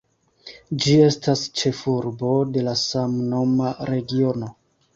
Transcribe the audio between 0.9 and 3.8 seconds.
estas ĉefurbo de la samnoma